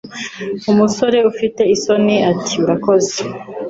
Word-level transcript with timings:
Umusore 0.71 1.17
ufite 1.31 1.61
isoni 1.75 2.15
ati 2.31 2.53
Urakoze 2.63 3.15